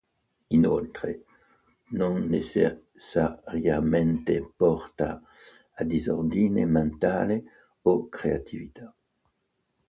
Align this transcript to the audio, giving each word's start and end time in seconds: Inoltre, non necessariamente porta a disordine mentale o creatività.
Inoltre, 0.47 1.25
non 1.89 2.25
necessariamente 2.27 4.51
porta 4.57 5.21
a 5.79 5.83
disordine 5.93 6.65
mentale 6.77 7.43
o 7.89 7.91
creatività. 8.15 8.87